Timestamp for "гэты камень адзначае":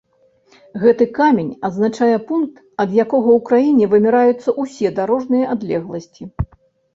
0.83-2.15